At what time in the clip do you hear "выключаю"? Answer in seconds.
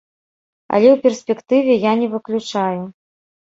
2.15-2.81